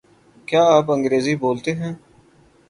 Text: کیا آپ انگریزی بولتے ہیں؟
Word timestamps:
کیا 0.47 0.63
آپ 0.67 0.91
انگریزی 0.91 1.35
بولتے 1.35 1.73
ہیں؟ 1.73 1.93